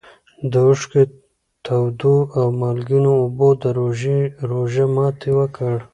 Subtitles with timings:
[0.51, 1.01] د اوښکو
[1.65, 5.75] تودو او مالګینو اوبو د روژې روژه ماتي وکړ.